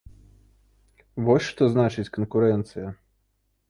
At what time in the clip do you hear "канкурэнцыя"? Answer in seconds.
2.19-2.87